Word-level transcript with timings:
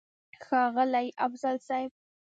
ښاغلی 0.43 1.07
افضل 1.25 1.55
صيب!! 1.67 1.89